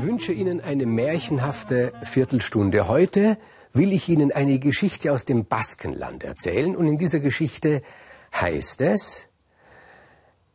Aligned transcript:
Ich 0.00 0.06
wünsche 0.06 0.32
Ihnen 0.32 0.62
eine 0.62 0.86
märchenhafte 0.86 1.92
Viertelstunde. 2.00 2.88
Heute 2.88 3.36
will 3.74 3.92
ich 3.92 4.08
Ihnen 4.08 4.32
eine 4.32 4.58
Geschichte 4.58 5.12
aus 5.12 5.26
dem 5.26 5.44
Baskenland 5.44 6.24
erzählen. 6.24 6.74
Und 6.74 6.86
in 6.86 6.96
dieser 6.96 7.20
Geschichte 7.20 7.82
heißt 8.34 8.80
es, 8.80 9.26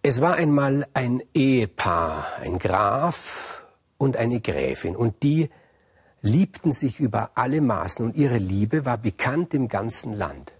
es 0.01 0.19
war 0.19 0.33
einmal 0.33 0.87
ein 0.95 1.21
Ehepaar, 1.35 2.25
ein 2.41 2.57
Graf 2.57 3.67
und 3.99 4.17
eine 4.17 4.39
Gräfin. 4.39 4.95
Und 4.95 5.21
die 5.21 5.51
liebten 6.23 6.71
sich 6.71 6.99
über 6.99 7.29
alle 7.35 7.61
Maßen. 7.61 8.03
Und 8.03 8.15
ihre 8.15 8.39
Liebe 8.39 8.83
war 8.83 8.97
bekannt 8.97 9.53
im 9.53 9.67
ganzen 9.67 10.13
Land. 10.13 10.55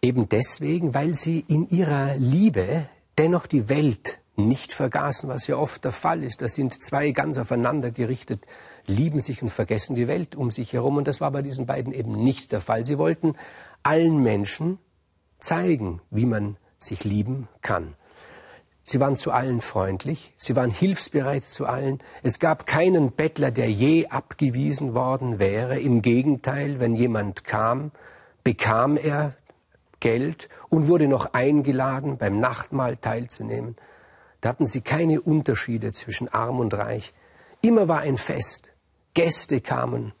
Eben 0.00 0.26
deswegen, 0.30 0.94
weil 0.94 1.14
sie 1.14 1.44
in 1.46 1.68
ihrer 1.68 2.16
Liebe 2.16 2.88
dennoch 3.18 3.46
die 3.46 3.68
Welt 3.68 4.15
nicht 4.36 4.72
vergaßen, 4.72 5.28
was 5.28 5.46
ja 5.46 5.56
oft 5.56 5.84
der 5.84 5.92
Fall 5.92 6.22
ist. 6.22 6.42
Da 6.42 6.48
sind 6.48 6.82
zwei 6.82 7.10
ganz 7.10 7.38
aufeinander 7.38 7.90
gerichtet, 7.90 8.46
lieben 8.86 9.20
sich 9.20 9.42
und 9.42 9.48
vergessen 9.48 9.96
die 9.96 10.08
Welt 10.08 10.36
um 10.36 10.50
sich 10.50 10.72
herum. 10.72 10.96
Und 10.96 11.08
das 11.08 11.20
war 11.20 11.30
bei 11.30 11.42
diesen 11.42 11.66
beiden 11.66 11.92
eben 11.92 12.22
nicht 12.22 12.52
der 12.52 12.60
Fall. 12.60 12.84
Sie 12.84 12.98
wollten 12.98 13.34
allen 13.82 14.22
Menschen 14.22 14.78
zeigen, 15.38 16.00
wie 16.10 16.26
man 16.26 16.56
sich 16.78 17.04
lieben 17.04 17.48
kann. 17.62 17.94
Sie 18.88 19.00
waren 19.00 19.16
zu 19.16 19.32
allen 19.32 19.60
freundlich, 19.62 20.32
sie 20.36 20.54
waren 20.54 20.70
hilfsbereit 20.70 21.42
zu 21.42 21.66
allen. 21.66 21.98
Es 22.22 22.38
gab 22.38 22.66
keinen 22.66 23.10
Bettler, 23.10 23.50
der 23.50 23.68
je 23.68 24.06
abgewiesen 24.06 24.94
worden 24.94 25.40
wäre. 25.40 25.80
Im 25.80 26.02
Gegenteil, 26.02 26.78
wenn 26.78 26.94
jemand 26.94 27.44
kam, 27.44 27.90
bekam 28.44 28.96
er 28.96 29.34
Geld 29.98 30.48
und 30.68 30.86
wurde 30.86 31.08
noch 31.08 31.32
eingeladen, 31.32 32.16
beim 32.16 32.38
Nachtmahl 32.38 32.96
teilzunehmen. 32.96 33.74
Hatten 34.46 34.66
sie 34.66 34.80
keine 34.80 35.20
Unterschiede 35.20 35.92
zwischen 35.92 36.28
arm 36.28 36.60
und 36.60 36.74
reich. 36.74 37.12
Immer 37.62 37.88
war 37.88 38.00
ein 38.00 38.16
Fest. 38.16 38.72
Gäste 39.14 39.60
kamen. 39.60 40.12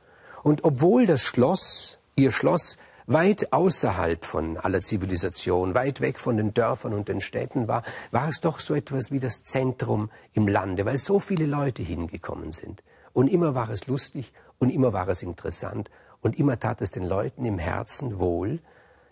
Und 0.42 0.64
obwohl 0.64 1.06
das 1.06 1.22
Schloss, 1.22 1.98
ihr 2.14 2.30
Schloss, 2.30 2.78
weit 3.06 3.52
außerhalb 3.52 4.24
von 4.24 4.56
aller 4.56 4.80
Zivilisation, 4.80 5.74
weit 5.74 6.00
weg 6.00 6.18
von 6.18 6.36
den 6.36 6.54
Dörfern 6.54 6.92
und 6.92 7.08
den 7.08 7.20
Städten 7.20 7.68
war, 7.68 7.82
war 8.10 8.28
es 8.28 8.40
doch 8.40 8.58
so 8.58 8.74
etwas 8.74 9.12
wie 9.12 9.20
das 9.20 9.44
Zentrum 9.44 10.10
im 10.32 10.48
Lande, 10.48 10.84
weil 10.86 10.96
so 10.96 11.20
viele 11.20 11.46
Leute 11.46 11.82
hingekommen 11.82 12.52
sind. 12.52 12.82
Und 13.12 13.28
immer 13.28 13.54
war 13.54 13.70
es 13.70 13.86
lustig 13.86 14.32
und 14.58 14.70
immer 14.70 14.92
war 14.92 15.08
es 15.08 15.22
interessant 15.22 15.90
und 16.20 16.38
immer 16.38 16.58
tat 16.58 16.80
es 16.80 16.90
den 16.90 17.04
Leuten 17.04 17.44
im 17.44 17.58
Herzen 17.58 18.18
wohl, 18.18 18.58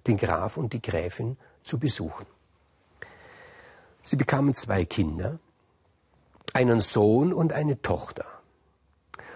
den 0.07 0.17
Graf 0.17 0.57
und 0.57 0.73
die 0.73 0.83
Gräfin 0.83 1.37
zu 1.63 1.79
besuchen. 1.79 2.27
Sie 4.05 4.17
bekamen 4.17 4.55
zwei 4.55 4.85
Kinder, 4.85 5.41
einen 6.53 6.81
Sohn 6.81 7.33
und 7.33 7.53
eine 7.53 7.83
Tochter. 7.83 8.27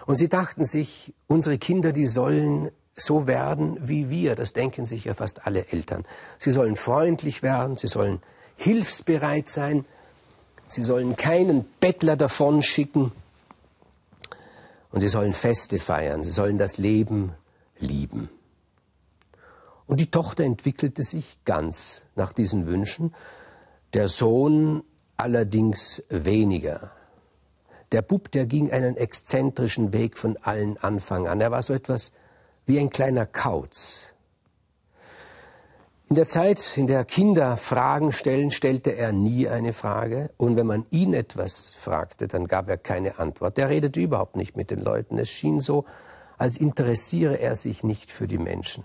Und 0.07 0.17
sie 0.17 0.29
dachten 0.29 0.65
sich, 0.65 1.15
unsere 1.27 1.59
Kinder, 1.59 1.93
die 1.93 2.07
sollen 2.07 2.71
so 2.95 3.27
werden 3.27 3.79
wie 3.81 4.11
wir. 4.11 4.37
Das 4.37 4.53
denken 4.53 4.85
sich 4.85 5.05
ja 5.05 5.15
fast 5.15 5.47
alle 5.47 5.67
Eltern. 5.73 6.05
Sie 6.39 6.51
sollen 6.51 6.77
freundlich 6.77 7.43
werden, 7.43 7.77
sie 7.77 7.89
sollen 7.89 8.21
hilfsbereit 8.57 9.49
sein, 9.49 9.85
sie 10.67 10.83
sollen 10.83 11.17
keinen 11.17 11.65
Bettler 11.81 12.17
davon 12.17 12.63
schicken 12.63 13.13
und 14.91 15.01
sie 15.01 15.09
sollen 15.09 15.33
Feste 15.33 15.79
feiern, 15.79 16.23
sie 16.23 16.31
sollen 16.31 16.59
das 16.59 16.77
Leben 16.77 17.33
lieben. 17.79 18.29
Und 19.87 20.01
die 20.01 20.11
Tochter 20.11 20.45
entwickelte 20.45 21.03
sich 21.03 21.39
ganz 21.47 22.05
nach 22.15 22.33
diesen 22.33 22.67
Wünschen 22.67 23.15
der 23.95 24.09
Sohn 24.09 24.83
allerdings 25.17 26.03
weniger. 26.09 26.93
Der 27.93 28.03
Bub, 28.03 28.31
der 28.31 28.47
ging 28.47 28.71
einen 28.71 28.97
exzentrischen 28.97 29.93
Weg 29.93 30.19
von 30.19 30.37
allen 30.43 30.77
Anfang 30.79 31.27
an. 31.27 31.41
Er 31.41 31.51
war 31.51 31.63
so 31.63 31.73
etwas 31.73 32.13
wie 32.67 32.79
ein 32.79 32.91
kleiner 32.91 33.25
Kauz. 33.25 34.13
In 36.11 36.17
der 36.17 36.27
Zeit, 36.27 36.77
in 36.77 36.87
der 36.87 37.05
Kinder 37.05 37.57
Fragen 37.57 38.13
stellen, 38.13 38.51
stellte 38.51 38.95
er 38.95 39.13
nie 39.13 39.49
eine 39.49 39.73
Frage. 39.73 40.31
Und 40.37 40.57
wenn 40.57 40.67
man 40.67 40.87
ihn 40.91 41.13
etwas 41.13 41.71
fragte, 41.71 42.29
dann 42.29 42.47
gab 42.47 42.69
er 42.69 42.79
keine 42.79 43.19
Antwort. 43.19 43.59
Er 43.59 43.69
redete 43.69 44.01
überhaupt 44.01 44.37
nicht 44.37 44.57
mit 44.57 44.71
den 44.71 44.81
Leuten. 44.81 45.19
Es 45.19 45.29
schien 45.29 45.61
so, 45.61 45.85
als 46.39 46.57
interessiere 46.57 47.39
er 47.39 47.55
sich 47.57 47.85
nicht 47.85 48.11
für 48.11 48.27
die 48.27 48.39
Menschen. 48.39 48.85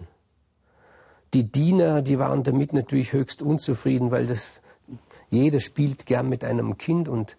Die 1.34 1.50
Diener, 1.50 2.02
die 2.02 2.20
waren 2.20 2.44
damit 2.44 2.74
natürlich 2.74 3.14
höchst 3.14 3.42
unzufrieden, 3.42 4.12
weil 4.12 4.28
das 4.28 4.46
jeder 5.34 5.60
spielt 5.60 6.06
gern 6.06 6.30
mit 6.30 6.44
einem 6.44 6.78
Kind 6.78 7.08
und 7.08 7.38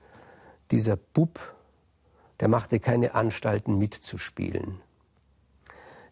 dieser 0.70 0.96
Bub, 0.96 1.54
der 2.40 2.48
machte 2.48 2.80
keine 2.80 3.14
Anstalten 3.14 3.78
mitzuspielen. 3.78 4.80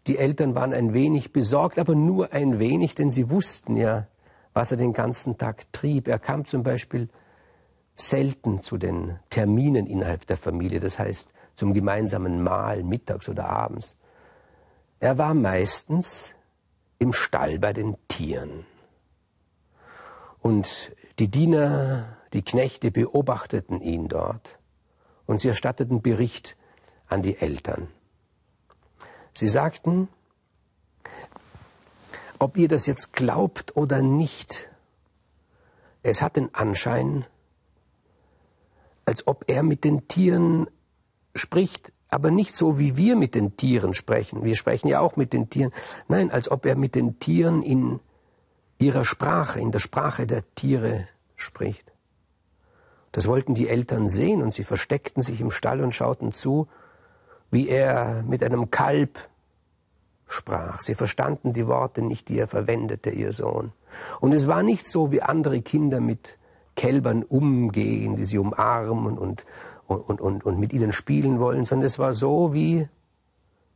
Die 0.07 0.19
Eltern 0.19 0.55
waren 0.55 0.73
ein 0.73 0.95
wenig 0.95 1.33
besorgt, 1.33 1.79
aber 1.79 1.95
nur 1.95 2.33
ein 2.33 2.59
wenig, 2.59 2.95
denn 2.95 3.11
sie 3.11 3.31
wussten 3.31 3.77
ja, 3.77 4.07
was 4.53 4.71
er 4.71 4.77
den 4.77 4.93
ganzen 4.93 5.39
Tag 5.39 5.73
trieb. 5.73 6.09
Er 6.09 6.19
kam 6.19 6.45
zum 6.45 6.63
Beispiel 6.63 7.09
selten 7.95 8.61
zu 8.61 8.79
den 8.79 9.19
Terminen 9.31 9.87
innerhalb 9.87 10.27
der 10.27 10.37
Familie, 10.37 10.81
das 10.81 10.99
heißt 10.99 11.33
zum 11.55 11.73
gemeinsamen 11.73 12.43
Mahl 12.43 12.83
mittags 12.83 13.29
oder 13.29 13.49
abends. 13.49 13.99
Er 14.99 15.19
war 15.19 15.35
meistens 15.35 16.35
im 16.99 17.13
Stall 17.13 17.59
bei 17.59 17.73
den 17.73 17.97
Tieren. 18.09 18.65
Und 20.41 20.93
die 21.19 21.29
Diener, 21.29 22.17
die 22.33 22.43
Knechte 22.43 22.91
beobachteten 22.91 23.81
ihn 23.81 24.09
dort 24.09 24.59
und 25.27 25.41
sie 25.41 25.49
erstatteten 25.49 26.03
Bericht 26.03 26.57
an 27.09 27.23
die 27.23 27.37
Eltern. 27.37 27.89
Sie 29.33 29.49
sagten, 29.49 30.09
ob 32.39 32.57
ihr 32.57 32.69
das 32.69 32.87
jetzt 32.87 33.13
glaubt 33.13 33.77
oder 33.77 34.03
nicht, 34.03 34.71
es 36.03 36.23
hat 36.23 36.37
den 36.37 36.55
Anschein, 36.55 37.25
als 39.05 39.27
ob 39.27 39.45
er 39.47 39.63
mit 39.63 39.85
den 39.85 40.09
Tieren 40.09 40.69
spricht, 41.35 41.93
aber 42.09 42.31
nicht 42.31 42.57
so, 42.57 42.79
wie 42.79 42.97
wir 42.97 43.17
mit 43.17 43.35
den 43.35 43.57
Tieren 43.57 43.95
sprechen. 43.95 44.45
Wir 44.45 44.57
sprechen 44.57 44.89
ja 44.89 45.01
auch 45.01 45.17
mit 45.17 45.33
den 45.33 45.49
Tieren. 45.49 45.73
Nein, 46.09 46.31
als 46.31 46.51
ob 46.51 46.67
er 46.67 46.77
mit 46.77 46.95
den 46.95 47.19
Tieren 47.21 47.63
in 47.63 48.01
ihrer 48.83 49.05
Sprache, 49.05 49.61
in 49.61 49.71
der 49.71 49.79
Sprache 49.79 50.27
der 50.27 50.43
Tiere 50.55 51.07
spricht. 51.37 51.93
Das 53.13 53.29
wollten 53.29 53.55
die 53.55 53.69
Eltern 53.69 54.09
sehen 54.09 54.43
und 54.43 54.53
sie 54.53 54.65
versteckten 54.65 55.23
sich 55.23 55.41
im 55.41 55.51
Stall 55.51 55.83
und 55.83 55.93
schauten 55.93 56.33
zu, 56.33 56.67
wie 57.51 57.69
er 57.69 58.23
mit 58.23 58.43
einem 58.43 58.71
Kalb 58.71 59.29
sprach. 60.27 60.81
Sie 60.81 60.95
verstanden 60.95 61.53
die 61.53 61.67
Worte 61.67 62.03
nicht, 62.03 62.29
die 62.29 62.39
er 62.39 62.49
verwendete, 62.49 63.11
ihr 63.11 63.33
Sohn. 63.33 63.73
Und 64.21 64.33
es 64.33 64.49
war 64.49 64.63
nicht 64.63 64.89
so, 64.89 65.13
wie 65.13 65.23
andere 65.23 65.61
Kinder 65.61 66.01
mit 66.01 66.39
Kälbern 66.75 67.23
umgehen, 67.23 68.17
die 68.17 68.25
sie 68.25 68.39
umarmen 68.39 69.19
und, 69.19 69.45
und, 69.87 70.21
und, 70.21 70.45
und 70.45 70.59
mit 70.59 70.73
ihnen 70.73 70.93
spielen 70.93 71.39
wollen, 71.39 71.65
sondern 71.65 71.87
es 71.87 71.99
war 71.99 72.15
so 72.15 72.55
wie 72.55 72.89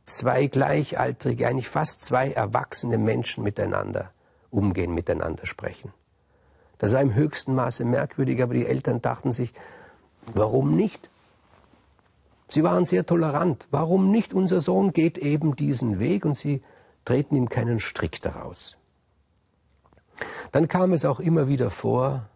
zwei 0.05 0.47
Gleichaltrige, 0.47 1.47
eigentlich 1.47 1.69
fast 1.69 2.01
zwei 2.01 2.31
erwachsene 2.31 2.97
Menschen 2.97 3.43
miteinander 3.43 4.11
umgehen, 4.51 4.93
miteinander 4.93 5.45
sprechen. 5.45 5.93
Das 6.77 6.93
war 6.93 7.01
im 7.01 7.13
höchsten 7.13 7.55
Maße 7.55 7.85
merkwürdig, 7.85 8.41
aber 8.41 8.53
die 8.53 8.65
Eltern 8.65 9.01
dachten 9.01 9.31
sich, 9.31 9.53
warum 10.33 10.75
nicht? 10.75 11.09
Sie 12.49 12.63
waren 12.63 12.85
sehr 12.85 13.05
tolerant. 13.05 13.67
Warum 13.71 14.11
nicht? 14.11 14.33
Unser 14.33 14.61
Sohn 14.61 14.93
geht 14.93 15.17
eben 15.17 15.55
diesen 15.55 15.99
Weg 15.99 16.23
und 16.23 16.35
sie 16.35 16.61
treten 17.03 17.35
ihm 17.35 17.49
keinen 17.49 17.79
Strick 17.79 18.21
daraus. 18.21 18.77
Dann 20.51 20.67
kam 20.67 20.93
es 20.93 21.05
auch 21.05 21.19
immer 21.19 21.47
wieder 21.47 21.69
vor, 21.69 22.29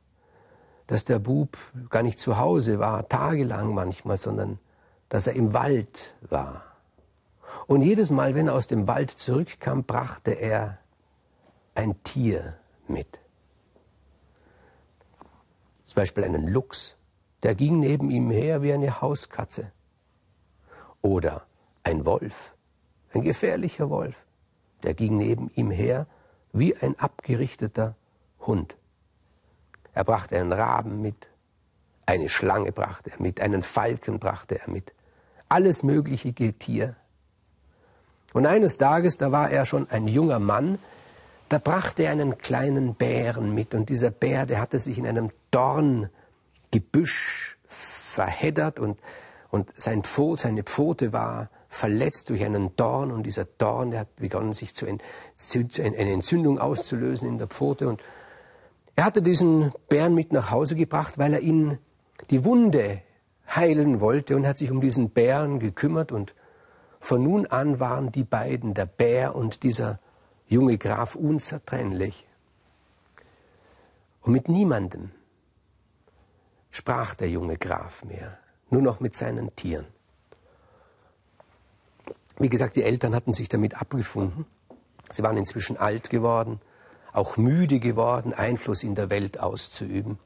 dass 0.87 1.05
der 1.05 1.19
Bub 1.19 1.57
gar 1.89 2.03
nicht 2.03 2.19
zu 2.19 2.37
Hause 2.37 2.79
war, 2.79 3.07
tagelang 3.07 3.73
manchmal, 3.73 4.17
sondern 4.17 4.59
dass 5.07 5.27
er 5.27 5.33
im 5.33 5.53
Wald 5.53 6.15
war. 6.21 6.63
Und 7.67 7.81
jedes 7.81 8.09
Mal, 8.09 8.35
wenn 8.35 8.47
er 8.47 8.55
aus 8.55 8.67
dem 8.67 8.87
Wald 8.87 9.11
zurückkam, 9.11 9.85
brachte 9.85 10.31
er 10.31 10.79
ein 11.75 12.01
Tier 12.03 12.57
mit. 12.87 13.19
Zum 15.85 15.95
Beispiel 15.95 16.23
einen 16.23 16.47
Luchs, 16.47 16.95
der 17.43 17.55
ging 17.55 17.79
neben 17.79 18.11
ihm 18.11 18.29
her 18.31 18.61
wie 18.61 18.73
eine 18.73 19.01
Hauskatze. 19.01 19.71
Oder 21.01 21.45
ein 21.83 22.05
Wolf, 22.05 22.53
ein 23.13 23.21
gefährlicher 23.21 23.89
Wolf, 23.89 24.15
der 24.83 24.93
ging 24.93 25.17
neben 25.17 25.49
ihm 25.55 25.71
her 25.71 26.07
wie 26.53 26.75
ein 26.75 26.97
abgerichteter 26.99 27.95
Hund. 28.39 28.75
Er 29.93 30.03
brachte 30.03 30.37
einen 30.37 30.53
Raben 30.53 31.01
mit, 31.01 31.27
eine 32.05 32.29
Schlange 32.29 32.71
brachte 32.71 33.11
er 33.11 33.21
mit, 33.21 33.41
einen 33.41 33.63
Falken 33.63 34.19
brachte 34.19 34.59
er 34.59 34.69
mit, 34.69 34.93
alles 35.49 35.83
mögliche 35.83 36.33
Getier. 36.33 36.95
Und 38.33 38.45
eines 38.45 38.77
Tages, 38.77 39.17
da 39.17 39.31
war 39.31 39.49
er 39.49 39.65
schon 39.65 39.89
ein 39.89 40.07
junger 40.07 40.39
Mann, 40.39 40.79
da 41.51 41.59
brachte 41.59 42.03
er 42.03 42.11
einen 42.11 42.37
kleinen 42.37 42.95
Bären 42.95 43.53
mit 43.53 43.73
und 43.73 43.89
dieser 43.89 44.11
Bär, 44.11 44.45
der 44.45 44.61
hatte 44.61 44.79
sich 44.79 44.97
in 44.97 45.05
einem 45.05 45.31
Dorngebüsch 45.51 47.57
verheddert 47.67 48.79
und, 48.79 48.99
Und 49.51 49.73
sein 49.77 50.03
Pfot, 50.03 50.39
seine 50.39 50.63
Pfote 50.63 51.11
war 51.11 51.49
verletzt 51.67 52.29
durch 52.29 52.43
einen 52.43 52.75
Dorn 52.77 53.11
und 53.11 53.23
dieser 53.23 53.45
Dorn, 53.45 53.91
der 53.91 54.01
hat 54.01 54.15
begonnen, 54.15 54.53
sich 54.53 54.73
zu 54.73 54.85
eine 54.85 56.11
Entzündung 56.11 56.57
auszulösen 56.57 57.27
in 57.27 57.37
der 57.37 57.47
Pfote. 57.47 57.89
Und 57.89 58.01
er 58.95 59.05
hatte 59.05 59.21
diesen 59.21 59.73
Bären 59.89 60.15
mit 60.15 60.31
nach 60.31 60.51
Hause 60.51 60.75
gebracht, 60.75 61.17
weil 61.17 61.33
er 61.33 61.41
ihn 61.41 61.79
die 62.29 62.45
Wunde 62.45 63.01
heilen 63.53 63.99
wollte 63.99 64.37
und 64.37 64.47
hat 64.47 64.57
sich 64.57 64.71
um 64.71 64.79
diesen 64.79 65.09
Bären 65.09 65.59
gekümmert 65.59 66.13
und 66.13 66.33
von 67.01 67.23
nun 67.23 67.47
an 67.47 67.79
waren 67.79 68.11
die 68.11 68.23
beiden, 68.23 68.73
der 68.73 68.85
Bär 68.85 69.35
und 69.35 69.63
dieser 69.63 69.99
junge 70.51 70.77
Graf, 70.77 71.15
unzertrennlich. 71.15 72.27
Und 74.21 74.33
mit 74.33 74.49
niemandem 74.49 75.11
sprach 76.69 77.15
der 77.15 77.29
junge 77.29 77.57
Graf 77.57 78.03
mehr, 78.03 78.37
nur 78.69 78.81
noch 78.81 78.99
mit 78.99 79.15
seinen 79.15 79.55
Tieren. 79.55 79.87
Wie 82.37 82.49
gesagt, 82.49 82.75
die 82.75 82.83
Eltern 82.83 83.15
hatten 83.15 83.33
sich 83.33 83.49
damit 83.49 83.79
abgefunden. 83.79 84.45
Sie 85.09 85.23
waren 85.23 85.37
inzwischen 85.37 85.77
alt 85.77 86.09
geworden, 86.09 86.59
auch 87.13 87.37
müde 87.37 87.79
geworden, 87.79 88.33
Einfluss 88.33 88.83
in 88.83 88.95
der 88.95 89.09
Welt 89.09 89.39
auszuüben. 89.39 90.19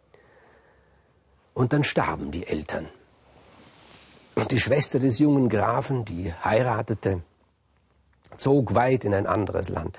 Und 1.54 1.72
dann 1.72 1.84
starben 1.84 2.32
die 2.32 2.48
Eltern. 2.48 2.88
Und 4.36 4.52
die 4.52 4.60
Schwester 4.60 5.00
des 5.00 5.20
jungen 5.20 5.50
Grafen, 5.50 6.04
die 6.04 6.34
heiratete, 6.34 7.22
zog 8.38 8.76
weit 8.76 9.06
in 9.06 9.14
ein 9.14 9.28
anderes 9.28 9.70
Land. 9.70 9.98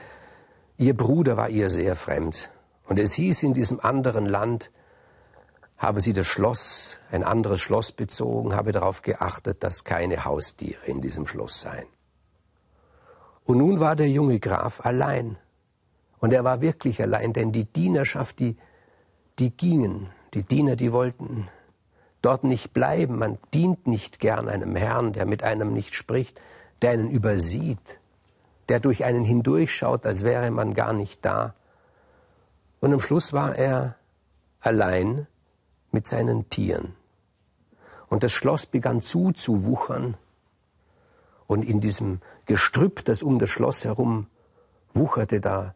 Ihr 0.79 0.97
Bruder 0.97 1.37
war 1.37 1.49
ihr 1.49 1.71
sehr 1.71 1.97
fremd. 1.97 2.51
Und 2.87 2.99
es 2.99 3.15
hieß 3.15 3.43
in 3.43 3.55
diesem 3.55 3.81
anderen 3.81 4.27
Land, 4.27 4.71
habe 5.79 6.01
sie 6.01 6.13
das 6.13 6.27
Schloss, 6.27 6.99
ein 7.11 7.25
anderes 7.25 7.61
Schloss 7.61 7.93
bezogen, 7.93 8.55
habe 8.55 8.73
darauf 8.73 9.03
geachtet, 9.03 9.63
dass 9.63 9.85
keine 9.85 10.25
Haustiere 10.25 10.85
in 10.87 11.01
diesem 11.01 11.27
Schloss 11.27 11.61
seien. 11.61 11.87
Und 13.45 13.59
nun 13.59 13.81
war 13.81 13.97
der 13.97 14.09
junge 14.09 14.39
Graf 14.39 14.85
allein. 14.85 15.37
Und 16.19 16.33
er 16.33 16.45
war 16.45 16.61
wirklich 16.61 17.01
allein, 17.01 17.33
denn 17.33 17.53
die 17.53 17.65
Dienerschaft, 17.65 18.39
die, 18.39 18.57
die 19.39 19.51
gingen, 19.51 20.11
die 20.35 20.43
Diener, 20.43 20.77
die 20.77 20.93
wollten 20.93 21.49
dort 22.23 22.45
nicht 22.45 22.73
bleiben. 22.73 23.19
Man 23.19 23.39
dient 23.55 23.87
nicht 23.87 24.19
gern 24.19 24.49
einem 24.49 24.77
Herrn, 24.77 25.13
der 25.13 25.27
mit 25.27 25.43
einem 25.45 25.73
nicht 25.73 25.95
spricht, 25.95 26.41
der 26.83 26.91
einen 26.91 27.11
übersieht, 27.11 28.01
der 28.69 28.81
durch 28.81 29.05
einen 29.05 29.25
hindurchschaut, 29.25 30.07
als 30.07 30.23
wäre 30.23 30.51
man 30.51 30.75
gar 30.75 30.93
nicht 30.93 31.25
da. 31.25 31.55
Und 32.81 32.93
am 32.93 33.01
Schluss 33.01 33.33
war 33.33 33.57
er 33.57 33.97
allein 34.61 35.27
mit 35.93 36.07
seinen 36.07 36.51
Tieren. 36.51 36.95
Und 38.09 38.23
das 38.23 38.33
Schloss 38.33 38.67
begann 38.67 39.03
zuzuwuchern. 39.03 40.17
Und 41.47 41.65
in 41.65 41.81
diesem 41.81 42.21
Gestrüpp, 42.47 43.05
das 43.05 43.23
um 43.23 43.39
das 43.39 43.51
Schloss 43.51 43.85
herum 43.85 44.27
wucherte, 44.95 45.41
da 45.41 45.75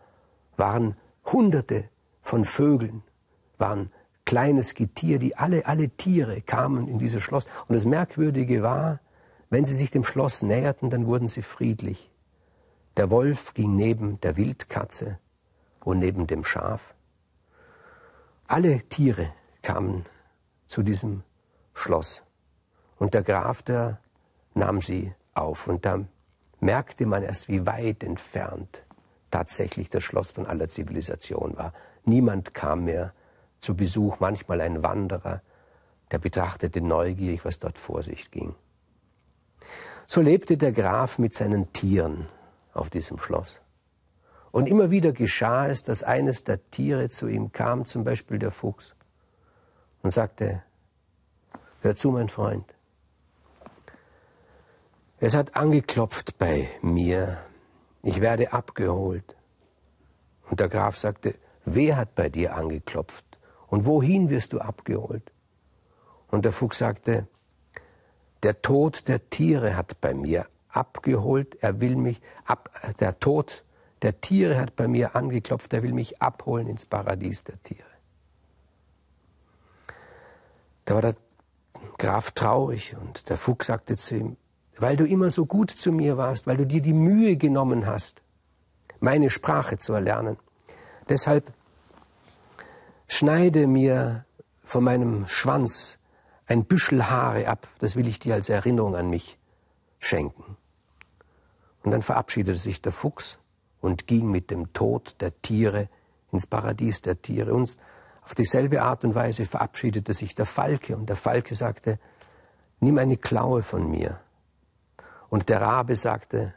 waren 0.56 0.96
Hunderte 1.24 1.88
von 2.22 2.44
Vögeln, 2.44 3.02
waren 3.58 3.90
kleines 4.24 4.74
Getier, 4.74 5.18
die 5.18 5.36
alle, 5.36 5.66
alle 5.66 5.88
Tiere 5.90 6.40
kamen 6.40 6.88
in 6.88 6.98
dieses 6.98 7.22
Schloss. 7.22 7.46
Und 7.66 7.74
das 7.74 7.86
Merkwürdige 7.86 8.62
war, 8.62 9.00
wenn 9.48 9.64
sie 9.64 9.74
sich 9.74 9.90
dem 9.90 10.04
Schloss 10.04 10.42
näherten, 10.42 10.90
dann 10.90 11.06
wurden 11.06 11.28
sie 11.28 11.42
friedlich. 11.42 12.10
Der 13.00 13.10
Wolf 13.10 13.54
ging 13.54 13.76
neben 13.76 14.20
der 14.20 14.36
Wildkatze 14.36 15.18
und 15.82 16.00
neben 16.00 16.26
dem 16.26 16.44
Schaf. 16.44 16.92
Alle 18.46 18.80
Tiere 18.90 19.32
kamen 19.62 20.04
zu 20.66 20.82
diesem 20.82 21.22
Schloss. 21.72 22.22
Und 22.98 23.14
der 23.14 23.22
Graf, 23.22 23.62
der 23.62 24.00
nahm 24.52 24.82
sie 24.82 25.14
auf. 25.32 25.66
Und 25.66 25.86
da 25.86 26.04
merkte 26.60 27.06
man 27.06 27.22
erst, 27.22 27.48
wie 27.48 27.64
weit 27.64 28.04
entfernt 28.04 28.84
tatsächlich 29.30 29.88
das 29.88 30.04
Schloss 30.04 30.32
von 30.32 30.44
aller 30.44 30.68
Zivilisation 30.68 31.56
war. 31.56 31.72
Niemand 32.04 32.52
kam 32.52 32.84
mehr 32.84 33.14
zu 33.60 33.74
Besuch, 33.74 34.20
manchmal 34.20 34.60
ein 34.60 34.82
Wanderer, 34.82 35.40
der 36.10 36.18
betrachtete 36.18 36.82
neugierig, 36.82 37.46
was 37.46 37.60
dort 37.60 37.78
vor 37.78 38.02
sich 38.02 38.30
ging. 38.30 38.54
So 40.06 40.20
lebte 40.20 40.58
der 40.58 40.72
Graf 40.72 41.18
mit 41.18 41.32
seinen 41.32 41.72
Tieren 41.72 42.28
auf 42.72 42.90
diesem 42.90 43.18
Schloss. 43.18 43.60
Und 44.52 44.66
immer 44.66 44.90
wieder 44.90 45.12
geschah 45.12 45.68
es, 45.68 45.82
dass 45.82 46.02
eines 46.02 46.44
der 46.44 46.70
Tiere 46.70 47.08
zu 47.08 47.28
ihm 47.28 47.52
kam, 47.52 47.86
zum 47.86 48.04
Beispiel 48.04 48.38
der 48.38 48.50
Fuchs, 48.50 48.94
und 50.02 50.10
sagte, 50.10 50.62
hör 51.82 51.94
zu, 51.94 52.10
mein 52.10 52.28
Freund, 52.28 52.64
es 55.18 55.36
hat 55.36 55.54
angeklopft 55.54 56.38
bei 56.38 56.68
mir, 56.80 57.38
ich 58.02 58.20
werde 58.20 58.52
abgeholt. 58.52 59.36
Und 60.48 60.60
der 60.60 60.68
Graf 60.68 60.96
sagte, 60.96 61.34
wer 61.64 61.96
hat 61.96 62.14
bei 62.14 62.28
dir 62.28 62.56
angeklopft? 62.56 63.24
Und 63.68 63.84
wohin 63.84 64.30
wirst 64.30 64.52
du 64.52 64.60
abgeholt? 64.60 65.30
Und 66.28 66.44
der 66.44 66.52
Fuchs 66.52 66.78
sagte, 66.78 67.28
der 68.42 68.62
Tod 68.62 69.06
der 69.08 69.28
Tiere 69.28 69.76
hat 69.76 70.00
bei 70.00 70.14
mir 70.14 70.46
abgeholt, 70.72 71.56
er 71.62 71.80
will 71.80 71.96
mich 71.96 72.20
ab, 72.44 72.70
der 73.00 73.18
Tod 73.18 73.64
der 74.02 74.20
Tiere 74.20 74.58
hat 74.58 74.76
bei 74.76 74.88
mir 74.88 75.14
angeklopft, 75.14 75.72
er 75.74 75.82
will 75.82 75.92
mich 75.92 76.22
abholen 76.22 76.68
ins 76.68 76.86
Paradies 76.86 77.44
der 77.44 77.62
Tiere. 77.62 77.82
Da 80.86 80.94
war 80.94 81.02
der 81.02 81.16
Graf 81.98 82.30
traurig 82.30 82.96
und 83.00 83.28
der 83.28 83.36
Fuchs 83.36 83.66
sagte 83.66 83.96
zu 83.96 84.16
ihm, 84.16 84.36
weil 84.78 84.96
du 84.96 85.04
immer 85.04 85.28
so 85.28 85.44
gut 85.44 85.70
zu 85.70 85.92
mir 85.92 86.16
warst, 86.16 86.46
weil 86.46 86.56
du 86.56 86.66
dir 86.66 86.80
die 86.80 86.94
Mühe 86.94 87.36
genommen 87.36 87.86
hast, 87.86 88.22
meine 89.00 89.28
Sprache 89.28 89.76
zu 89.76 89.92
erlernen. 89.92 90.38
Deshalb 91.08 91.52
Schneide 93.12 93.66
mir 93.66 94.24
von 94.62 94.84
meinem 94.84 95.26
Schwanz 95.26 95.98
ein 96.46 96.64
Büschel 96.64 97.10
Haare 97.10 97.48
ab, 97.48 97.66
das 97.80 97.96
will 97.96 98.06
ich 98.06 98.20
dir 98.20 98.34
als 98.34 98.48
Erinnerung 98.48 98.94
an 98.94 99.10
mich 99.10 99.36
schenken. 99.98 100.56
Und 101.82 101.92
dann 101.92 102.02
verabschiedete 102.02 102.58
sich 102.58 102.82
der 102.82 102.92
Fuchs 102.92 103.38
und 103.80 104.06
ging 104.06 104.30
mit 104.30 104.50
dem 104.50 104.72
Tod 104.72 105.16
der 105.20 105.40
Tiere 105.40 105.88
ins 106.32 106.46
Paradies 106.46 107.00
der 107.02 107.20
Tiere. 107.20 107.54
Und 107.54 107.76
auf 108.22 108.34
dieselbe 108.34 108.82
Art 108.82 109.04
und 109.04 109.14
Weise 109.14 109.46
verabschiedete 109.46 110.12
sich 110.14 110.34
der 110.34 110.46
Falke 110.46 110.96
und 110.96 111.08
der 111.08 111.16
Falke 111.16 111.54
sagte, 111.54 111.98
nimm 112.80 112.98
eine 112.98 113.16
Klaue 113.16 113.62
von 113.62 113.90
mir. 113.90 114.20
Und 115.28 115.48
der 115.48 115.60
Rabe 115.60 115.96
sagte, 115.96 116.54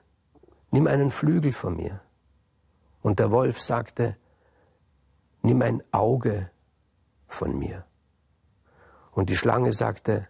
nimm 0.71 0.87
einen 0.87 1.11
Flügel 1.11 1.53
von 1.53 1.77
mir. 1.77 2.01
Und 3.01 3.19
der 3.19 3.31
Wolf 3.31 3.61
sagte, 3.61 4.17
nimm 5.41 5.61
ein 5.61 5.83
Auge 5.91 6.49
von 7.27 7.57
mir. 7.57 7.85
Und 9.11 9.29
die 9.29 9.35
Schlange 9.35 9.71
sagte, 9.71 10.27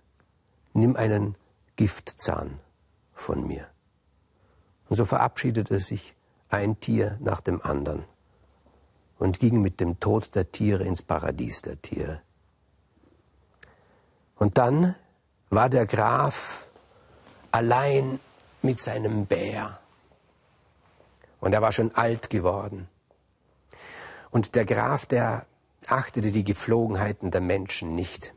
nimm 0.73 0.95
einen 0.95 1.35
Giftzahn 1.75 2.59
von 3.13 3.47
mir. 3.47 3.67
Und 4.89 4.95
so 4.95 5.05
verabschiedete 5.05 5.79
sich 5.79 6.15
ein 6.49 6.79
Tier 6.79 7.17
nach 7.19 7.41
dem 7.41 7.61
anderen 7.61 8.03
und 9.17 9.39
ging 9.39 9.61
mit 9.61 9.79
dem 9.79 9.99
Tod 9.99 10.35
der 10.35 10.51
Tiere 10.51 10.83
ins 10.83 11.01
Paradies 11.01 11.61
der 11.61 11.81
Tiere. 11.81 12.21
Und 14.35 14.57
dann 14.57 14.95
war 15.49 15.69
der 15.69 15.85
Graf 15.85 16.67
allein 17.51 18.19
mit 18.61 18.81
seinem 18.81 19.25
Bär. 19.25 19.79
Und 21.39 21.53
er 21.53 21.61
war 21.61 21.71
schon 21.71 21.93
alt 21.95 22.29
geworden. 22.29 22.87
Und 24.31 24.55
der 24.55 24.65
Graf, 24.65 25.05
der 25.05 25.45
achtete 25.87 26.31
die 26.31 26.43
Gepflogenheiten 26.43 27.31
der 27.31 27.41
Menschen 27.41 27.95
nicht. 27.95 28.33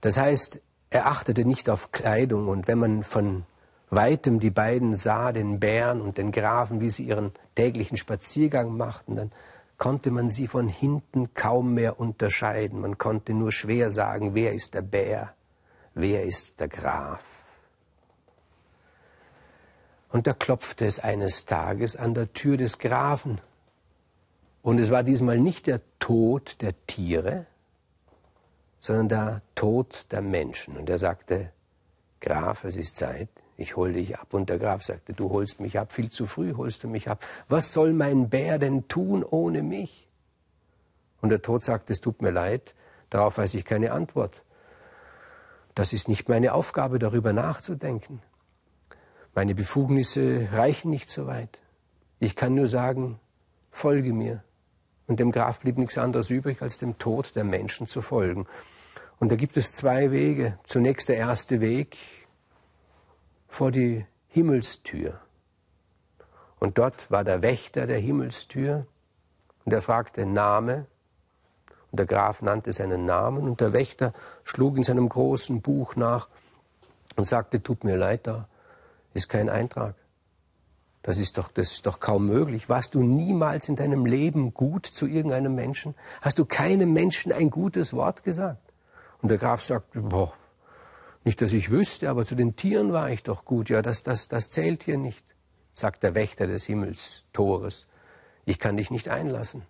Das 0.00 0.16
heißt, 0.16 0.60
er 0.90 1.06
achtete 1.06 1.44
nicht 1.44 1.70
auf 1.70 1.92
Kleidung 1.92 2.48
und 2.48 2.66
wenn 2.66 2.78
man 2.78 3.04
von 3.04 3.46
weitem 3.92 4.40
die 4.40 4.50
beiden 4.50 4.94
sah, 4.94 5.32
den 5.32 5.60
Bären 5.60 6.00
und 6.00 6.16
den 6.16 6.32
Grafen, 6.32 6.80
wie 6.80 6.90
sie 6.90 7.04
ihren 7.04 7.32
täglichen 7.54 7.98
Spaziergang 7.98 8.74
machten, 8.76 9.16
dann 9.16 9.32
konnte 9.76 10.10
man 10.10 10.30
sie 10.30 10.48
von 10.48 10.66
hinten 10.66 11.34
kaum 11.34 11.74
mehr 11.74 12.00
unterscheiden. 12.00 12.80
Man 12.80 12.96
konnte 12.96 13.34
nur 13.34 13.52
schwer 13.52 13.90
sagen, 13.90 14.34
wer 14.34 14.54
ist 14.54 14.74
der 14.74 14.80
Bär, 14.80 15.34
wer 15.94 16.24
ist 16.24 16.58
der 16.60 16.68
Graf. 16.68 17.22
Und 20.08 20.26
da 20.26 20.32
klopfte 20.32 20.86
es 20.86 20.98
eines 20.98 21.44
Tages 21.44 21.96
an 21.96 22.14
der 22.14 22.32
Tür 22.32 22.56
des 22.56 22.78
Grafen. 22.78 23.40
Und 24.62 24.78
es 24.78 24.90
war 24.90 25.02
diesmal 25.02 25.38
nicht 25.38 25.66
der 25.66 25.80
Tod 25.98 26.62
der 26.62 26.74
Tiere, 26.86 27.46
sondern 28.80 29.08
der 29.08 29.42
Tod 29.54 30.06
der 30.10 30.22
Menschen. 30.22 30.76
Und 30.76 30.88
er 30.88 30.98
sagte, 30.98 31.50
Graf, 32.20 32.64
es 32.64 32.76
ist 32.76 32.96
Zeit, 32.96 33.28
ich 33.56 33.76
hole 33.76 33.92
dich 33.92 34.18
ab. 34.18 34.34
Und 34.34 34.48
der 34.48 34.58
Graf 34.58 34.82
sagte, 34.82 35.12
du 35.12 35.30
holst 35.30 35.60
mich 35.60 35.78
ab, 35.78 35.92
viel 35.92 36.10
zu 36.10 36.26
früh 36.26 36.54
holst 36.54 36.84
du 36.84 36.88
mich 36.88 37.08
ab. 37.08 37.24
Was 37.48 37.72
soll 37.72 37.92
mein 37.92 38.28
Bär 38.28 38.58
denn 38.58 38.88
tun 38.88 39.24
ohne 39.24 39.62
mich? 39.62 40.08
Und 41.20 41.30
der 41.30 41.42
Tod 41.42 41.62
sagte, 41.62 41.92
es 41.92 42.00
tut 42.00 42.20
mir 42.22 42.30
leid, 42.30 42.74
darauf 43.10 43.38
weiß 43.38 43.54
ich 43.54 43.64
keine 43.64 43.92
Antwort. 43.92 44.42
Das 45.74 45.92
ist 45.92 46.08
nicht 46.08 46.28
meine 46.28 46.52
Aufgabe, 46.52 46.98
darüber 46.98 47.32
nachzudenken. 47.32 48.20
Meine 49.34 49.54
Befugnisse 49.54 50.48
reichen 50.52 50.90
nicht 50.90 51.10
so 51.10 51.26
weit. 51.26 51.60
Ich 52.20 52.36
kann 52.36 52.54
nur 52.54 52.68
sagen, 52.68 53.18
folge 53.70 54.12
mir. 54.12 54.44
Und 55.06 55.20
dem 55.20 55.32
Graf 55.32 55.60
blieb 55.60 55.78
nichts 55.78 55.98
anderes 55.98 56.30
übrig, 56.30 56.60
als 56.62 56.78
dem 56.78 56.98
Tod 56.98 57.34
der 57.34 57.44
Menschen 57.44 57.86
zu 57.86 58.02
folgen. 58.02 58.46
Und 59.18 59.32
da 59.32 59.36
gibt 59.36 59.56
es 59.56 59.72
zwei 59.72 60.10
Wege. 60.10 60.58
Zunächst 60.64 61.08
der 61.08 61.16
erste 61.16 61.60
Weg 61.60 61.96
vor 63.52 63.70
die 63.70 64.06
Himmelstür. 64.28 65.20
Und 66.58 66.78
dort 66.78 67.10
war 67.10 67.22
der 67.22 67.42
Wächter 67.42 67.86
der 67.86 67.98
Himmelstür 67.98 68.86
und 69.64 69.72
er 69.72 69.82
fragte 69.82 70.24
Name. 70.24 70.86
Und 71.90 71.98
der 71.98 72.06
Graf 72.06 72.40
nannte 72.40 72.72
seinen 72.72 73.04
Namen 73.04 73.46
und 73.46 73.60
der 73.60 73.74
Wächter 73.74 74.14
schlug 74.44 74.78
in 74.78 74.82
seinem 74.82 75.08
großen 75.08 75.60
Buch 75.60 75.96
nach 75.96 76.28
und 77.16 77.24
sagte, 77.24 77.62
tut 77.62 77.84
mir 77.84 77.96
leid, 77.96 78.26
da 78.26 78.48
ist 79.12 79.28
kein 79.28 79.50
Eintrag. 79.50 79.94
Das 81.02 81.18
ist 81.18 81.36
doch, 81.36 81.50
das 81.50 81.72
ist 81.72 81.84
doch 81.84 82.00
kaum 82.00 82.26
möglich. 82.26 82.70
Warst 82.70 82.94
du 82.94 83.02
niemals 83.02 83.68
in 83.68 83.76
deinem 83.76 84.06
Leben 84.06 84.54
gut 84.54 84.86
zu 84.86 85.06
irgendeinem 85.06 85.54
Menschen? 85.54 85.94
Hast 86.22 86.38
du 86.38 86.46
keinem 86.46 86.92
Menschen 86.94 87.32
ein 87.32 87.50
gutes 87.50 87.92
Wort 87.92 88.22
gesagt? 88.22 88.62
Und 89.20 89.28
der 89.28 89.38
Graf 89.38 89.62
sagt, 89.62 89.88
boah, 89.92 90.32
nicht, 91.24 91.40
dass 91.40 91.52
ich 91.52 91.70
wüsste, 91.70 92.10
aber 92.10 92.24
zu 92.24 92.34
den 92.34 92.56
Tieren 92.56 92.92
war 92.92 93.10
ich 93.10 93.22
doch 93.22 93.44
gut. 93.44 93.70
Ja, 93.70 93.82
das, 93.82 94.02
das, 94.02 94.28
das 94.28 94.48
zählt 94.48 94.82
hier 94.82 94.98
nicht, 94.98 95.24
sagt 95.72 96.02
der 96.02 96.14
Wächter 96.14 96.46
des 96.46 96.64
Himmelstores. 96.64 97.86
Ich 98.44 98.58
kann 98.58 98.76
dich 98.76 98.90
nicht 98.90 99.08
einlassen. 99.08 99.62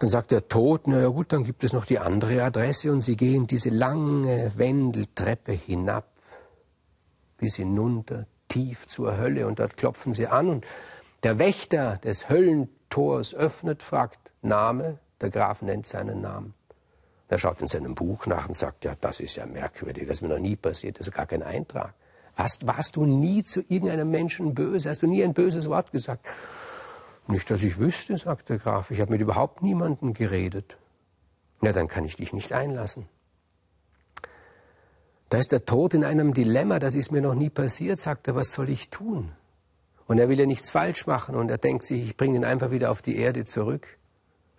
Dann 0.00 0.08
sagt 0.08 0.30
der 0.30 0.48
Tod, 0.48 0.82
na 0.86 0.98
ja 0.98 1.08
gut, 1.08 1.32
dann 1.32 1.44
gibt 1.44 1.62
es 1.62 1.72
noch 1.72 1.84
die 1.84 1.98
andere 1.98 2.42
Adresse 2.42 2.90
und 2.90 3.02
sie 3.02 3.16
gehen 3.16 3.46
diese 3.46 3.68
lange 3.68 4.50
Wendeltreppe 4.56 5.52
hinab 5.52 6.06
bis 7.36 7.56
hinunter 7.56 8.26
tief 8.48 8.88
zur 8.88 9.18
Hölle 9.18 9.46
und 9.46 9.58
dort 9.58 9.76
klopfen 9.76 10.12
sie 10.12 10.26
an 10.26 10.48
und 10.48 10.66
der 11.22 11.38
Wächter 11.38 11.98
des 11.98 12.28
Höllentors 12.30 13.34
öffnet, 13.34 13.82
fragt 13.82 14.30
Name, 14.42 14.98
der 15.20 15.28
Graf 15.28 15.60
nennt 15.60 15.86
seinen 15.86 16.22
Namen. 16.22 16.54
Er 17.30 17.38
schaut 17.38 17.60
in 17.62 17.68
seinem 17.68 17.94
Buch 17.94 18.26
nach 18.26 18.48
und 18.48 18.56
sagt, 18.56 18.84
ja, 18.84 18.96
das 19.00 19.20
ist 19.20 19.36
ja 19.36 19.46
merkwürdig, 19.46 20.08
das 20.08 20.18
ist 20.18 20.22
mir 20.22 20.28
noch 20.28 20.40
nie 20.40 20.56
passiert, 20.56 20.98
das 20.98 21.06
ist 21.06 21.14
gar 21.14 21.26
kein 21.26 21.44
Eintrag. 21.44 21.94
Hast, 22.34 22.66
warst 22.66 22.96
du 22.96 23.06
nie 23.06 23.44
zu 23.44 23.60
irgendeinem 23.68 24.10
Menschen 24.10 24.52
böse? 24.52 24.90
Hast 24.90 25.02
du 25.02 25.06
nie 25.06 25.22
ein 25.22 25.32
böses 25.32 25.68
Wort 25.68 25.92
gesagt? 25.92 26.26
Nicht, 27.28 27.48
dass 27.48 27.62
ich 27.62 27.78
wüsste, 27.78 28.18
sagt 28.18 28.48
der 28.48 28.58
Graf, 28.58 28.90
ich 28.90 29.00
habe 29.00 29.12
mit 29.12 29.20
überhaupt 29.20 29.62
niemandem 29.62 30.12
geredet. 30.12 30.76
Na, 31.60 31.70
dann 31.70 31.86
kann 31.86 32.04
ich 32.04 32.16
dich 32.16 32.32
nicht 32.32 32.52
einlassen. 32.52 33.06
Da 35.28 35.38
ist 35.38 35.52
der 35.52 35.64
Tod 35.64 35.94
in 35.94 36.02
einem 36.02 36.34
Dilemma, 36.34 36.80
das 36.80 36.96
ist 36.96 37.12
mir 37.12 37.20
noch 37.20 37.34
nie 37.34 37.50
passiert, 37.50 38.00
sagt 38.00 38.26
er, 38.26 38.34
was 38.34 38.50
soll 38.50 38.68
ich 38.68 38.90
tun? 38.90 39.30
Und 40.08 40.18
er 40.18 40.28
will 40.28 40.40
ja 40.40 40.46
nichts 40.46 40.70
falsch 40.70 41.06
machen 41.06 41.36
und 41.36 41.48
er 41.48 41.58
denkt 41.58 41.84
sich, 41.84 42.02
ich 42.02 42.16
bringe 42.16 42.36
ihn 42.36 42.44
einfach 42.44 42.72
wieder 42.72 42.90
auf 42.90 43.02
die 43.02 43.16
Erde 43.16 43.44
zurück. 43.44 43.99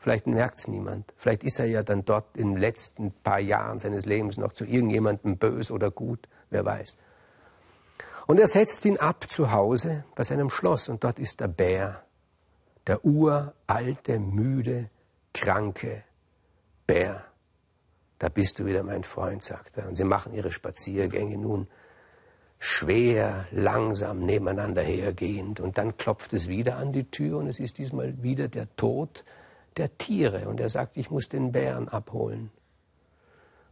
Vielleicht 0.01 0.25
merkt 0.25 0.57
es 0.57 0.67
niemand. 0.67 1.13
Vielleicht 1.15 1.43
ist 1.43 1.59
er 1.59 1.67
ja 1.67 1.83
dann 1.83 2.03
dort 2.03 2.35
in 2.35 2.53
den 2.53 2.57
letzten 2.57 3.11
paar 3.23 3.39
Jahren 3.39 3.77
seines 3.77 4.07
Lebens 4.07 4.37
noch 4.37 4.51
zu 4.51 4.65
irgendjemandem 4.65 5.37
bös 5.37 5.69
oder 5.69 5.91
gut, 5.91 6.27
wer 6.49 6.65
weiß. 6.65 6.97
Und 8.25 8.39
er 8.39 8.47
setzt 8.47 8.83
ihn 8.85 8.97
ab 8.97 9.29
zu 9.29 9.51
Hause 9.51 10.03
bei 10.15 10.23
seinem 10.23 10.49
Schloss 10.49 10.89
und 10.89 11.03
dort 11.03 11.19
ist 11.19 11.39
der 11.39 11.49
Bär, 11.49 12.01
der 12.87 13.05
uralte, 13.05 14.19
müde, 14.19 14.89
kranke 15.35 16.03
Bär. 16.87 17.23
Da 18.17 18.29
bist 18.29 18.57
du 18.57 18.65
wieder, 18.65 18.81
mein 18.81 19.03
Freund, 19.03 19.43
sagt 19.43 19.77
er. 19.77 19.87
Und 19.87 19.95
sie 19.95 20.03
machen 20.03 20.33
ihre 20.33 20.51
Spaziergänge 20.51 21.37
nun 21.37 21.67
schwer, 22.57 23.45
langsam 23.51 24.25
nebeneinander 24.25 24.81
hergehend. 24.81 25.59
Und 25.59 25.77
dann 25.77 25.97
klopft 25.97 26.33
es 26.33 26.47
wieder 26.47 26.77
an 26.77 26.91
die 26.91 27.11
Tür 27.11 27.37
und 27.37 27.47
es 27.47 27.59
ist 27.59 27.77
diesmal 27.77 28.23
wieder 28.23 28.47
der 28.47 28.75
Tod 28.77 29.23
der 29.77 29.97
Tiere. 29.97 30.47
Und 30.47 30.59
er 30.59 30.69
sagt, 30.69 30.97
ich 30.97 31.09
muss 31.09 31.29
den 31.29 31.51
Bären 31.51 31.87
abholen. 31.89 32.51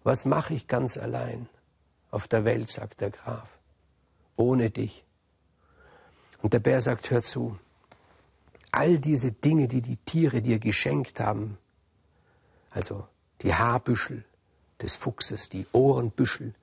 Was 0.04 0.26
mache 0.26 0.54
ich 0.54 0.68
ganz 0.68 0.98
allein 0.98 1.48
auf 2.12 2.28
der 2.28 2.46
Welt, 2.46 2.70
sagt 2.70 3.02
der 3.02 3.12
Graf, 3.12 3.58
ohne 4.36 4.70
dich. 4.70 5.04
Und 6.42 6.54
der 6.54 6.60
Bär 6.60 6.82
sagt, 6.82 7.12
hör 7.12 7.22
zu, 7.22 7.60
all 8.72 8.98
diese 8.98 9.32
Dinge, 9.32 9.68
die 9.68 9.82
die 9.82 9.98
Tiere 9.98 10.42
dir 10.42 10.60
geschenkt 10.60 11.20
haben, 11.20 11.58
also 12.72 13.08
die 13.42 13.54
Haarbüschel, 13.54 14.24
des 14.82 14.96
Fuchses, 14.96 15.50
die 15.50 15.66
Ohrenbüschel 15.72 16.54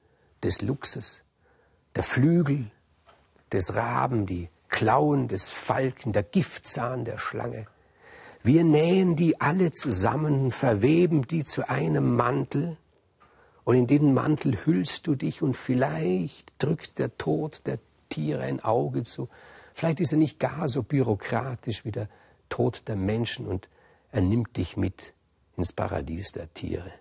des 0.42 0.62
Luchses, 0.62 1.22
der 1.94 2.02
Flügel 2.02 2.70
des 3.52 3.74
Raben, 3.74 4.26
die 4.26 4.48
Klauen 4.68 5.28
des 5.28 5.50
Falken, 5.50 6.12
der 6.12 6.22
Giftzahn 6.22 7.04
der 7.04 7.18
Schlange. 7.18 7.66
Wir 8.46 8.62
nähen 8.62 9.16
die 9.16 9.40
alle 9.40 9.72
zusammen, 9.72 10.52
verweben 10.52 11.26
die 11.26 11.44
zu 11.44 11.68
einem 11.68 12.14
Mantel, 12.14 12.76
und 13.64 13.74
in 13.74 13.88
den 13.88 14.14
Mantel 14.14 14.64
hüllst 14.64 15.08
du 15.08 15.16
dich, 15.16 15.42
und 15.42 15.56
vielleicht 15.56 16.54
drückt 16.62 17.00
der 17.00 17.18
Tod 17.18 17.62
der 17.66 17.80
Tiere 18.08 18.42
ein 18.42 18.62
Auge 18.62 19.02
zu. 19.02 19.28
Vielleicht 19.74 19.98
ist 19.98 20.12
er 20.12 20.18
nicht 20.18 20.38
gar 20.38 20.68
so 20.68 20.84
bürokratisch 20.84 21.84
wie 21.84 21.90
der 21.90 22.08
Tod 22.48 22.86
der 22.86 22.94
Menschen, 22.94 23.48
und 23.48 23.68
er 24.12 24.20
nimmt 24.20 24.56
dich 24.56 24.76
mit 24.76 25.12
ins 25.56 25.72
Paradies 25.72 26.30
der 26.30 26.54
Tiere. 26.54 26.92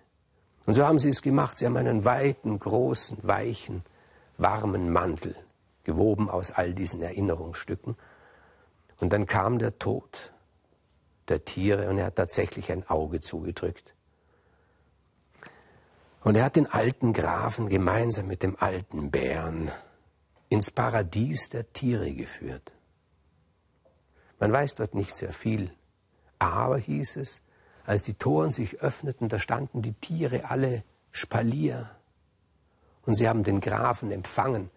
Und 0.66 0.74
so 0.74 0.84
haben 0.84 0.98
sie 0.98 1.10
es 1.10 1.22
gemacht. 1.22 1.60
Sie 1.60 1.68
haben 1.68 1.78
einen 1.78 2.06
weiten, 2.06 2.58
großen, 2.58 3.20
weichen, 3.22 3.84
warmen 4.40 4.92
Mantel, 4.92 5.36
gewoben 5.84 6.28
aus 6.28 6.50
all 6.50 6.74
diesen 6.74 7.04
Erinnerungsstücken. 7.04 7.98
Und 9.00 9.14
dann 9.14 9.28
kam 9.28 9.60
der 9.60 9.78
Tod 9.78 10.32
der 11.28 11.46
Tiere 11.46 11.90
und 11.90 11.98
er 11.98 12.06
hat 12.06 12.16
tatsächlich 12.16 12.72
ein 12.72 12.88
Auge 12.88 13.22
zugedrückt. 13.22 13.94
Und 16.24 16.36
er 16.36 16.46
hat 16.46 16.56
den 16.56 16.68
alten 16.68 17.14
Grafen 17.14 17.70
gemeinsam 17.70 18.28
mit 18.28 18.42
dem 18.42 18.56
alten 18.60 19.12
Bären 19.12 19.72
ins 20.50 20.72
Paradies 20.72 21.50
der 21.50 21.72
Tiere 21.74 22.14
geführt. 22.14 22.72
Man 24.40 24.52
weiß 24.52 24.76
dort 24.76 24.96
nicht 24.96 25.16
sehr 25.16 25.34
viel, 25.34 25.72
aber 26.40 26.78
hieß 26.78 27.18
es, 27.18 27.42
als 27.86 28.04
die 28.04 28.16
Toren 28.16 28.52
sich 28.52 28.82
öffneten, 28.82 29.30
da 29.30 29.40
standen 29.40 29.82
die 29.82 29.94
Tiere 29.94 30.50
alle 30.50 30.84
Spalier. 31.12 31.92
Und 33.06 33.14
sie 33.16 33.30
haben 33.30 33.44
den 33.44 33.62
Grafen 33.62 34.12
empfangen, 34.12 34.72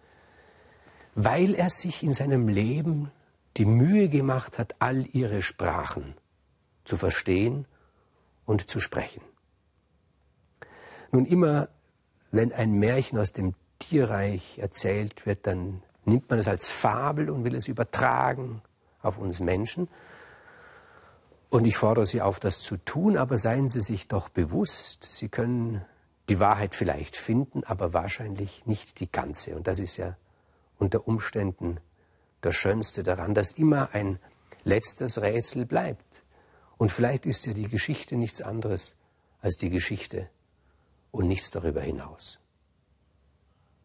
weil 1.14 1.54
er 1.54 1.70
sich 1.70 2.02
in 2.02 2.12
seinem 2.12 2.48
Leben 2.48 3.10
die 3.56 3.64
Mühe 3.64 4.08
gemacht 4.08 4.58
hat, 4.58 4.76
all 4.78 5.06
ihre 5.06 5.42
Sprachen 5.42 6.14
zu 6.88 6.96
verstehen 6.96 7.66
und 8.46 8.68
zu 8.68 8.80
sprechen. 8.80 9.22
Nun 11.12 11.26
immer, 11.26 11.68
wenn 12.30 12.52
ein 12.52 12.72
Märchen 12.72 13.18
aus 13.18 13.32
dem 13.32 13.54
Tierreich 13.78 14.58
erzählt 14.58 15.26
wird, 15.26 15.46
dann 15.46 15.82
nimmt 16.04 16.28
man 16.30 16.38
es 16.38 16.48
als 16.48 16.68
Fabel 16.68 17.30
und 17.30 17.44
will 17.44 17.54
es 17.54 17.68
übertragen 17.68 18.62
auf 19.02 19.18
uns 19.18 19.38
Menschen. 19.38 19.88
Und 21.50 21.66
ich 21.66 21.76
fordere 21.76 22.06
Sie 22.06 22.20
auf, 22.20 22.40
das 22.40 22.60
zu 22.60 22.76
tun, 22.78 23.16
aber 23.16 23.38
seien 23.38 23.68
Sie 23.68 23.80
sich 23.80 24.08
doch 24.08 24.28
bewusst, 24.28 25.04
Sie 25.04 25.28
können 25.28 25.84
die 26.28 26.40
Wahrheit 26.40 26.74
vielleicht 26.74 27.16
finden, 27.16 27.64
aber 27.64 27.92
wahrscheinlich 27.92 28.66
nicht 28.66 29.00
die 29.00 29.10
ganze. 29.10 29.56
Und 29.56 29.66
das 29.66 29.78
ist 29.78 29.96
ja 29.96 30.16
unter 30.78 31.06
Umständen 31.06 31.80
das 32.40 32.54
Schönste 32.54 33.02
daran, 33.02 33.34
dass 33.34 33.52
immer 33.52 33.90
ein 33.92 34.18
letztes 34.64 35.20
Rätsel 35.20 35.64
bleibt. 35.64 36.22
Und 36.78 36.90
vielleicht 36.90 37.26
ist 37.26 37.44
ja 37.44 37.52
die 37.52 37.68
Geschichte 37.68 38.16
nichts 38.16 38.40
anderes 38.40 38.96
als 39.40 39.56
die 39.56 39.70
Geschichte 39.70 40.30
und 41.10 41.28
nichts 41.28 41.50
darüber 41.50 41.82
hinaus. 41.82 42.38